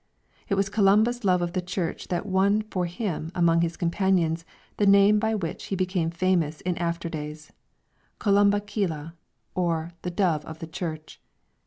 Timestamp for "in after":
6.61-7.07